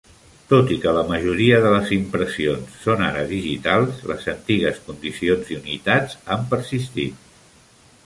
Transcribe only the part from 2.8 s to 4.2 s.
són ara digitals,